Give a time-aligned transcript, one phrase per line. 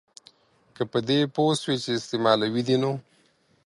[0.75, 2.91] که په دې پوه سوې چي استعمالوي دي نو